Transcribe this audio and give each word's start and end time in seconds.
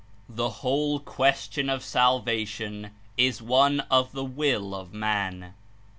The 0.29 0.49
whole 0.65 0.99
question 0.99 1.69
of 1.69 1.83
salvation 1.83 2.89
is 3.17 3.39
one 3.39 3.81
of 3.91 4.13
the 4.13 4.25
will 4.25 4.73
of 4.73 4.95
man. 4.95 5.53